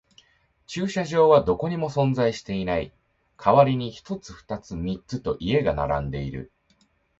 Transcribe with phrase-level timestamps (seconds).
[0.65, 2.91] 駐車場はどこにも存在していない。
[3.37, 6.51] 代わりに一つ、二つ、三つと家が並んでいる。